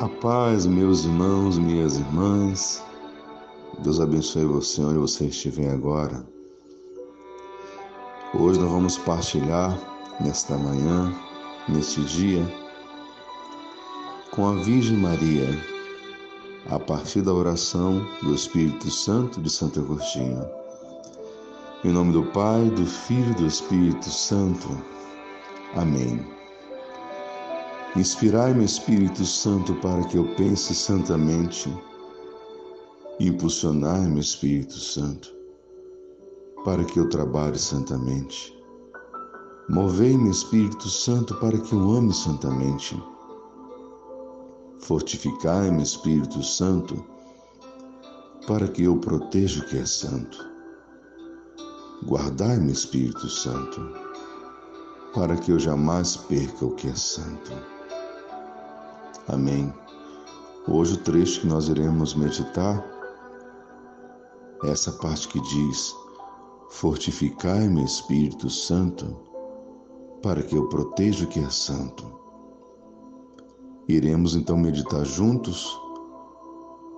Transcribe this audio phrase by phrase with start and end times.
[0.00, 2.84] A paz, meus irmãos, minhas irmãs.
[3.78, 6.26] Deus abençoe você onde você estiver agora.
[8.34, 9.78] Hoje nós vamos partilhar
[10.20, 11.14] nesta manhã,
[11.68, 12.44] neste dia,
[14.32, 15.48] com a Virgem Maria,
[16.68, 20.44] a partir da oração do Espírito Santo de Santo Agostinho.
[21.84, 24.68] Em nome do Pai, do Filho e do Espírito Santo.
[25.76, 26.33] Amém.
[27.96, 31.72] Inspirai-me, Espírito Santo, para que eu pense santamente.
[33.20, 35.32] Impulsionai-me, Espírito Santo,
[36.64, 38.52] para que eu trabalhe santamente.
[39.68, 43.00] Movei-me, Espírito Santo, para que eu ame santamente.
[44.80, 46.96] Fortificai-me, Espírito Santo,
[48.48, 50.36] para que eu proteja o que é santo.
[52.04, 53.80] Guardai-me, Espírito Santo,
[55.14, 57.73] para que eu jamais perca o que é santo.
[59.28, 59.72] Amém.
[60.68, 62.84] Hoje o trecho que nós iremos meditar
[64.64, 65.94] é essa parte que diz:
[66.70, 69.16] Fortificai-me, Espírito Santo,
[70.22, 72.04] para que eu proteja o que é santo.
[73.88, 75.78] Iremos então meditar juntos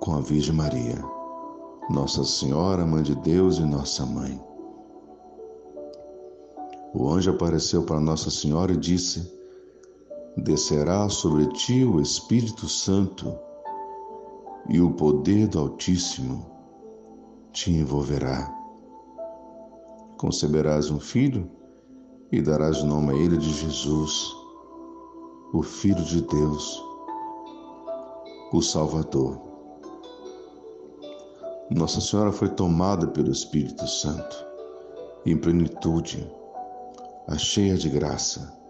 [0.00, 1.02] com a Virgem Maria,
[1.90, 4.40] Nossa Senhora, Mãe de Deus e Nossa Mãe.
[6.94, 9.33] O anjo apareceu para Nossa Senhora e disse:
[10.36, 13.32] descerá sobre ti o Espírito Santo
[14.68, 16.44] e o poder do Altíssimo
[17.52, 18.52] te envolverá.
[20.18, 21.50] Conceberás um filho
[22.32, 24.34] e darás nome a ele de Jesus,
[25.52, 26.82] o Filho de Deus,
[28.52, 29.40] o Salvador.
[31.70, 34.36] Nossa Senhora foi tomada pelo Espírito Santo,
[35.24, 36.28] em plenitude,
[37.28, 38.63] a cheia de graça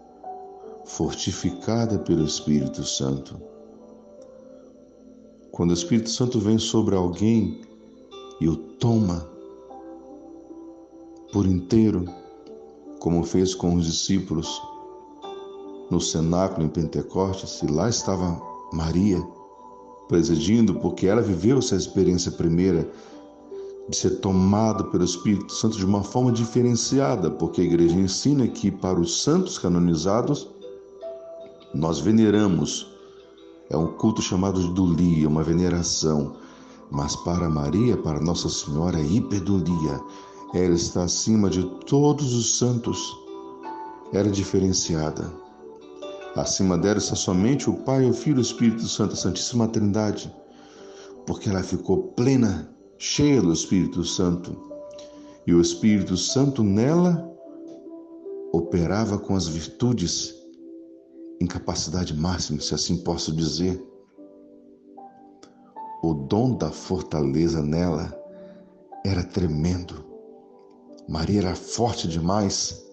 [0.85, 3.41] fortificada pelo Espírito Santo.
[5.51, 7.61] Quando o Espírito Santo vem sobre alguém
[8.39, 9.27] e o toma
[11.31, 12.05] por inteiro,
[12.99, 14.61] como fez com os discípulos
[15.89, 19.25] no cenáculo em Pentecostes, e lá estava Maria
[20.07, 22.89] presidindo, porque ela viveu essa experiência primeira
[23.87, 28.71] de ser tomada pelo Espírito Santo de uma forma diferenciada, porque a igreja ensina que
[28.71, 30.54] para os santos canonizados
[31.75, 32.89] nós veneramos,
[33.69, 36.37] é um culto chamado de dulia, uma veneração.
[36.89, 39.99] Mas para Maria, para Nossa Senhora, é hiperdulia.
[40.53, 43.13] Ela está acima de todos os santos.
[44.13, 45.29] Ela é diferenciada.
[46.35, 50.33] Acima dela está somente o Pai, o Filho e o Espírito Santo, a Santíssima Trindade,
[51.25, 54.55] porque ela ficou plena, cheia do Espírito Santo.
[55.45, 57.29] E o Espírito Santo nela
[58.53, 60.44] operava com as virtudes
[61.41, 63.83] incapacidade máxima, se assim posso dizer.
[66.03, 68.13] O dom da fortaleza nela
[69.05, 70.05] era tremendo.
[71.07, 72.83] Maria era forte demais.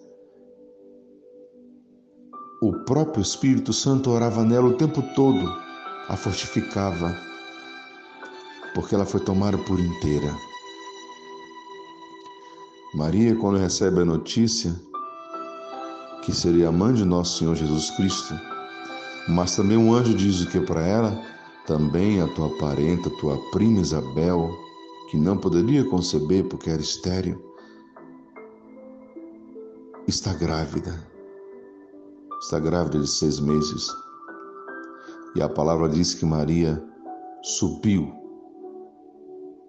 [2.61, 5.45] O próprio Espírito Santo orava nela o tempo todo,
[6.07, 7.13] a fortificava,
[8.73, 10.33] porque ela foi tomada por inteira.
[12.95, 14.73] Maria, quando recebe a notícia
[16.25, 18.33] que seria a mãe de nosso Senhor Jesus Cristo.
[19.27, 21.21] Mas também um anjo diz o que para ela?
[21.67, 24.49] Também a tua parenta, tua prima Isabel,
[25.09, 27.41] que não poderia conceber porque era estéril,
[30.07, 31.07] está grávida.
[32.41, 33.87] Está grávida de seis meses.
[35.35, 36.83] E a palavra diz que Maria
[37.41, 38.13] subiu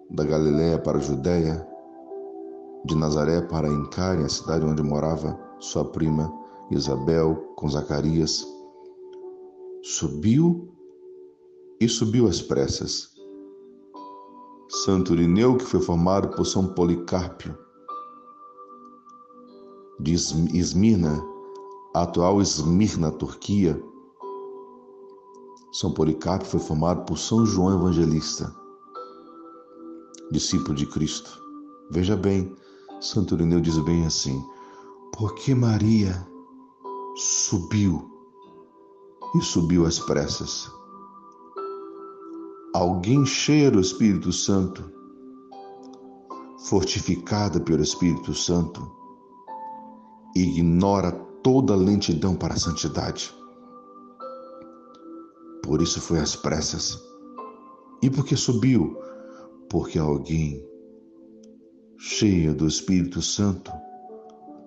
[0.09, 1.65] da Galiléia para a Judéia,
[2.85, 8.45] de Nazaré para Encare, a cidade onde morava sua prima Isabel com Zacarias,
[9.83, 10.73] subiu
[11.79, 13.13] e subiu às pressas.
[14.67, 17.55] Santo Irineu, que foi formado por São Policarpio,
[19.99, 21.23] de Esmirna,
[21.93, 23.81] atual Esmirna, Turquia.
[25.71, 28.53] São Policarpio foi formado por São João Evangelista,
[30.31, 31.39] discípulo de Cristo.
[31.91, 32.55] Veja bem,
[32.99, 34.43] Santo Irineu diz bem assim:
[35.13, 36.27] porque Maria
[37.15, 38.11] subiu
[39.35, 40.69] e subiu às pressas.
[42.73, 44.83] Alguém cheia do Espírito Santo,
[46.67, 48.91] fortificada pelo Espírito Santo,
[50.35, 53.33] ignora toda lentidão para a santidade.
[55.63, 57.01] Por isso foi às pressas.
[58.01, 58.97] E por que subiu?
[59.69, 60.61] Porque alguém
[61.97, 63.71] cheia do Espírito Santo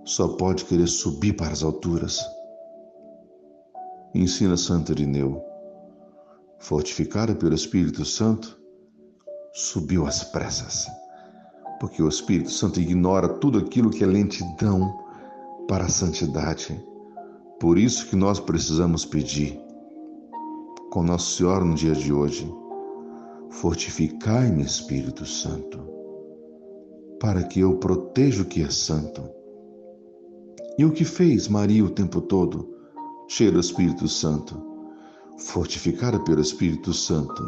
[0.07, 2.19] só pode querer subir para as alturas
[4.15, 5.43] ensina Santo Irineu.
[6.61, 8.59] fortificada pelo Espírito Santo,
[9.53, 10.89] subiu às pressas,
[11.79, 14.99] porque o Espírito Santo ignora tudo aquilo que é lentidão
[15.69, 16.85] para a santidade.
[17.61, 19.61] Por isso que nós precisamos pedir
[20.91, 22.53] com Nossa Senhora no dia de hoje,
[23.51, 25.79] fortificai-me, Espírito Santo,
[27.21, 29.23] para que eu proteja o que é santo.
[30.79, 32.78] E o que fez Maria o tempo todo,
[33.29, 34.57] cheia do Espírito Santo,
[35.37, 37.43] fortificada pelo Espírito Santo,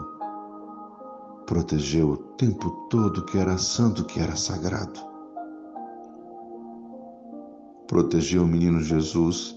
[1.46, 5.00] protegeu o tempo todo que era santo, que era sagrado.
[7.88, 9.56] Protegeu o menino Jesus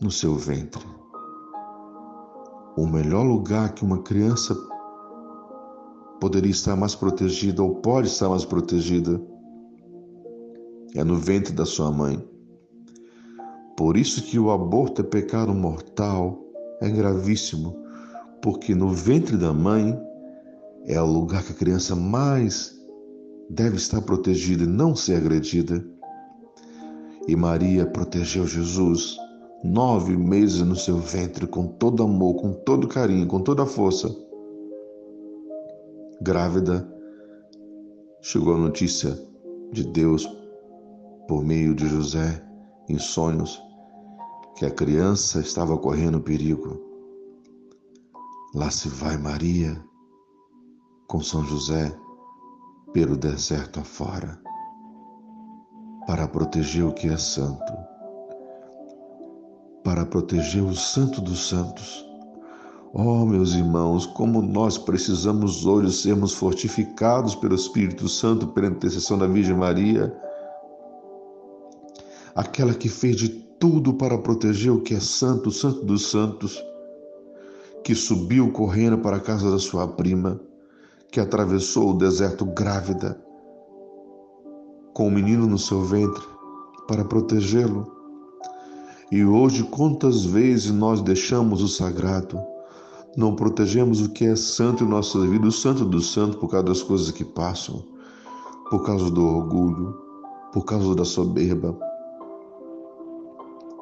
[0.00, 0.84] no seu ventre.
[2.76, 4.54] O melhor lugar que uma criança
[6.20, 9.22] poderia estar mais protegida ou pode estar mais protegida
[10.94, 12.28] é no ventre da sua mãe.
[13.80, 16.38] Por isso que o aborto é pecado mortal
[16.82, 17.74] é gravíssimo,
[18.42, 19.98] porque no ventre da mãe
[20.84, 22.78] é o lugar que a criança mais
[23.48, 25.82] deve estar protegida e não ser agredida.
[27.26, 29.16] E Maria protegeu Jesus
[29.64, 34.14] nove meses no seu ventre com todo amor, com todo carinho, com toda força.
[36.20, 36.86] Grávida,
[38.20, 39.18] chegou a notícia
[39.72, 40.28] de Deus
[41.26, 42.44] por meio de José
[42.86, 43.69] em sonhos
[44.60, 46.78] que a criança estava correndo perigo.
[48.54, 49.82] Lá se vai Maria
[51.08, 51.90] com São José
[52.92, 54.38] pelo deserto afora
[56.06, 57.72] para proteger o que é santo,
[59.82, 62.06] para proteger o santo dos santos.
[62.92, 69.26] Oh, meus irmãos, como nós precisamos hoje sermos fortificados pelo Espírito Santo pela intercessão da
[69.26, 70.14] Virgem Maria,
[72.40, 76.58] aquela que fez de tudo para proteger o que é santo, santo dos santos,
[77.84, 80.40] que subiu correndo para a casa da sua prima,
[81.12, 83.22] que atravessou o deserto grávida,
[84.94, 86.22] com o menino no seu ventre,
[86.88, 87.94] para protegê-lo.
[89.12, 92.40] E hoje, quantas vezes nós deixamos o sagrado,
[93.18, 96.64] não protegemos o que é santo em nossa vida, o santo do santo, por causa
[96.64, 97.84] das coisas que passam,
[98.70, 99.94] por causa do orgulho,
[100.54, 101.89] por causa da soberba,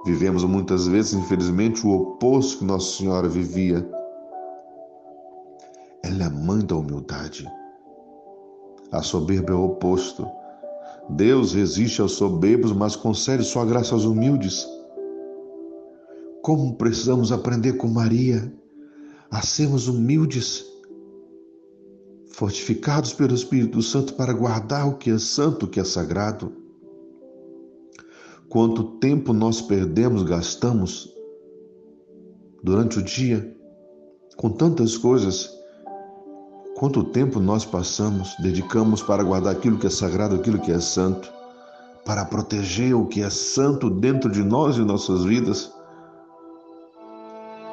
[0.04, 3.86] Vivemos muitas vezes, infelizmente, o oposto que Nossa Senhora vivia.
[6.02, 7.46] Ela é a mãe da humildade.
[8.90, 10.26] A soberba é o oposto.
[11.10, 14.66] Deus resiste aos soberbos, mas concede sua graça aos humildes.
[16.42, 18.52] Como precisamos aprender com Maria
[19.30, 20.64] a sermos humildes,
[22.30, 26.52] fortificados pelo Espírito Santo para guardar o que é santo, o que é sagrado.
[28.48, 31.12] Quanto tempo nós perdemos, gastamos
[32.62, 33.54] durante o dia
[34.38, 35.50] com tantas coisas.
[36.76, 41.30] Quanto tempo nós passamos, dedicamos para guardar aquilo que é sagrado, aquilo que é santo,
[42.06, 45.70] para proteger o que é santo dentro de nós e nossas vidas.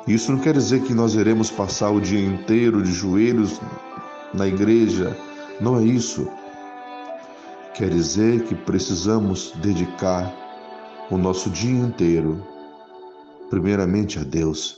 [0.06, 3.62] Isso não quer dizer que nós iremos passar o dia inteiro de joelhos
[4.34, 5.18] na igreja,
[5.62, 6.28] não é isso.
[7.74, 10.45] Quer dizer que precisamos dedicar
[11.10, 12.42] o nosso dia inteiro,
[13.50, 14.78] primeiramente a Deus.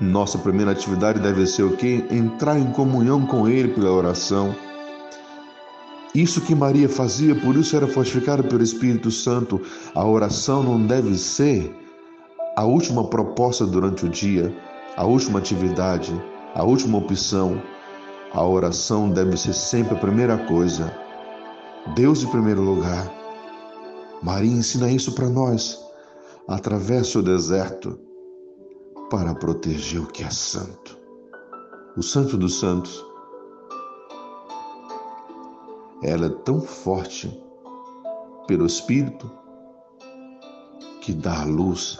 [0.00, 2.04] Nossa primeira atividade deve ser o que?
[2.10, 4.54] Entrar em comunhão com Ele pela oração.
[6.14, 9.60] Isso que Maria fazia, por isso era fortificada pelo Espírito Santo.
[9.94, 11.74] A oração não deve ser
[12.56, 14.54] a última proposta durante o dia,
[14.96, 16.12] a última atividade,
[16.54, 17.60] a última opção.
[18.32, 20.92] A oração deve ser sempre a primeira coisa.
[21.94, 23.25] Deus em primeiro lugar.
[24.22, 25.84] Maria ensina isso para nós.
[26.48, 27.98] Atravesse o deserto
[29.10, 30.98] para proteger o que é santo.
[31.96, 33.04] O santo dos santos.
[36.02, 37.42] Ela é tão forte
[38.46, 39.30] pelo Espírito
[41.00, 41.98] que dá a luz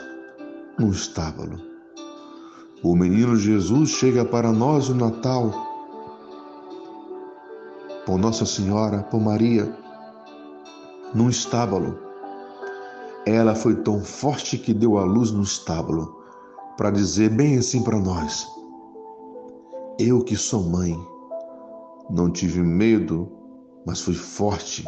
[0.78, 1.60] no estábulo.
[2.82, 5.50] O menino Jesus chega para nós no Natal,
[8.04, 9.76] por Nossa Senhora, por Maria,
[11.14, 12.05] num estábulo
[13.26, 16.22] ela foi tão forte que deu a luz no estábulo,
[16.76, 18.46] para dizer bem assim para nós:
[19.98, 20.96] Eu que sou mãe,
[22.08, 23.28] não tive medo,
[23.84, 24.84] mas fui forte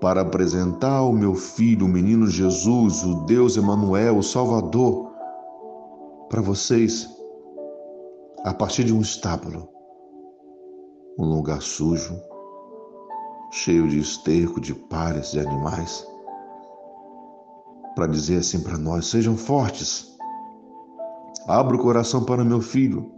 [0.00, 5.12] para apresentar o meu filho, o menino Jesus, o Deus Emanuel, o Salvador,
[6.30, 7.06] para vocês,
[8.44, 9.68] a partir de um estábulo,
[11.18, 12.18] um lugar sujo,
[13.50, 16.06] cheio de esterco, de palhas, de animais
[17.98, 20.16] para dizer assim para nós: sejam fortes,
[21.48, 23.10] Abra o coração para meu filho.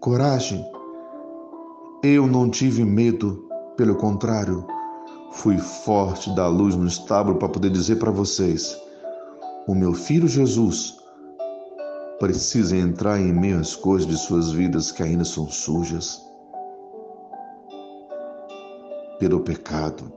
[0.00, 0.64] Coragem.
[2.02, 4.66] Eu não tive medo, pelo contrário,
[5.32, 8.76] fui forte da luz no estábulo para poder dizer para vocês:
[9.68, 10.96] o meu filho Jesus
[12.18, 16.20] precisa entrar em meio às coisas de suas vidas que ainda são sujas
[19.20, 20.10] pelo pecado,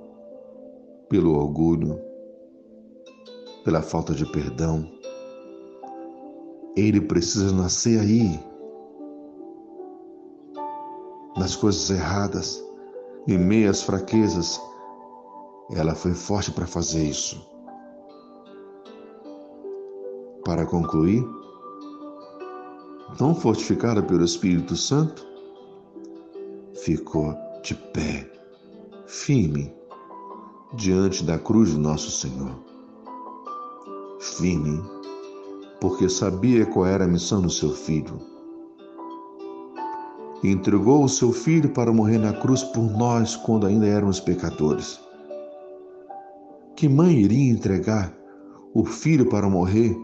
[1.09, 2.10] pelo orgulho,
[3.63, 4.89] pela falta de perdão.
[6.75, 8.39] Ele precisa nascer aí,
[11.37, 12.63] nas coisas erradas,
[13.27, 14.59] em meio às fraquezas.
[15.73, 17.45] Ela foi forte para fazer isso.
[20.43, 21.23] Para concluir,
[23.17, 25.25] tão fortificada pelo Espírito Santo,
[26.73, 28.29] ficou de pé,
[29.05, 29.73] firme,
[30.73, 32.70] diante da cruz do nosso Senhor.
[34.21, 34.81] Firme,
[35.81, 38.19] porque sabia qual era a missão do seu filho.
[40.43, 44.99] Entregou o seu filho para morrer na cruz por nós quando ainda éramos pecadores.
[46.75, 48.15] Que mãe iria entregar
[48.73, 49.95] o filho para morrer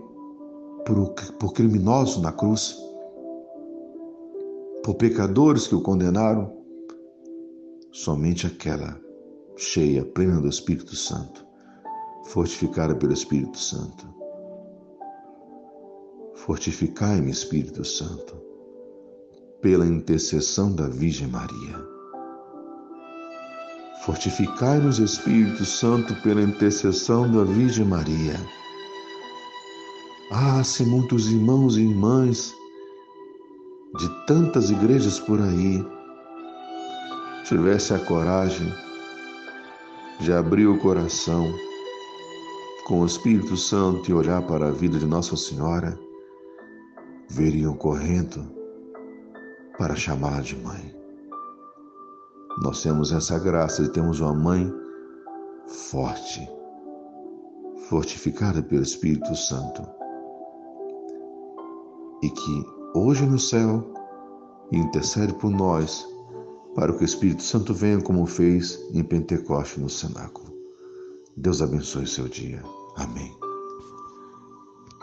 [0.86, 2.78] por, por criminosos na cruz?
[4.88, 6.64] por pecadores que o condenaram,
[7.92, 8.98] somente aquela
[9.58, 11.46] cheia, plena do Espírito Santo,
[12.28, 14.06] fortificada pelo Espírito Santo.
[16.36, 18.36] Fortificai-me, Espírito Santo,
[19.62, 21.86] pela intercessão da Virgem Maria.
[24.04, 28.36] Fortificai-nos, Espírito Santo, pela intercessão da Virgem Maria.
[30.32, 32.54] Ah, se muitos irmãos e irmãs
[33.98, 35.86] de tantas igrejas por aí
[37.46, 38.72] tivesse a coragem
[40.20, 41.67] de abrir o coração
[42.88, 46.00] com o Espírito Santo e olhar para a vida de Nossa Senhora,
[47.30, 48.50] veriam correndo
[49.78, 50.96] para chamá-la de mãe.
[52.64, 54.74] Nós temos essa graça de termos uma mãe
[55.68, 56.50] forte,
[57.90, 59.86] fortificada pelo Espírito Santo
[62.24, 62.66] e que
[62.96, 63.84] hoje no céu
[64.72, 66.08] intercede por nós
[66.74, 70.57] para que o Espírito Santo venha como fez em Pentecoste no cenáculo.
[71.40, 72.64] Deus abençoe seu dia.
[72.96, 73.47] Amém.